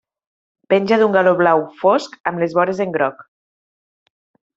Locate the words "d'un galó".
1.01-1.33